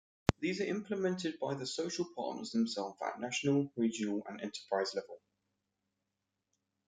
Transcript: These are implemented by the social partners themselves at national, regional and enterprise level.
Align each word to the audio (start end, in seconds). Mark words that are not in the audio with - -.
These 0.39 0.61
are 0.61 0.65
implemented 0.65 1.37
by 1.39 1.53
the 1.53 1.67
social 1.67 2.05
partners 2.15 2.49
themselves 2.49 2.97
at 3.05 3.19
national, 3.19 3.71
regional 3.77 4.23
and 4.27 4.41
enterprise 4.41 4.95
level. 4.95 5.21